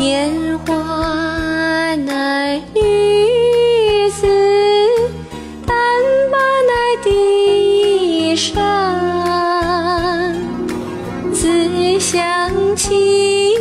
[0.00, 4.26] 烟花那女子，
[5.66, 5.76] 单
[6.32, 6.72] 把那
[7.04, 8.58] 地上，
[11.34, 13.54] 自想起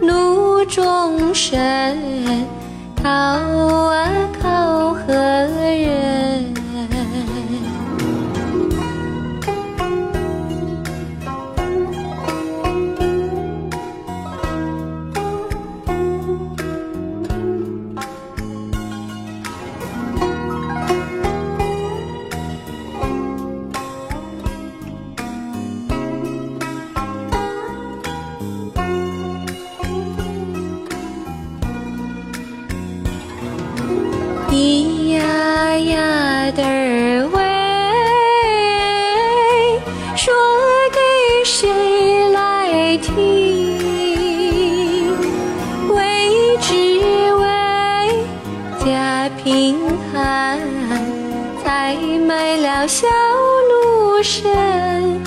[0.00, 1.58] 怒中生，
[3.02, 3.10] 考
[52.86, 55.22] 小路深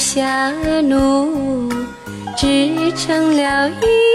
[0.00, 0.50] 下
[0.80, 1.68] 奴，
[2.34, 4.09] 织成了一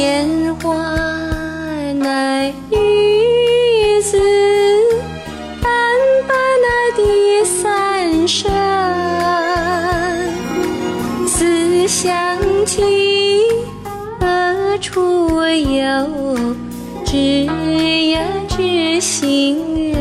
[0.00, 0.72] 烟花
[1.92, 4.18] 乃女子，
[5.60, 5.70] 单
[6.26, 6.34] 把
[6.64, 8.50] 那地三生。
[11.26, 12.10] 思想
[12.64, 12.80] 起
[14.18, 16.06] 何处有
[17.04, 20.00] 知呀知心人？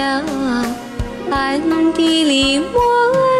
[0.00, 3.37] 暗地里我。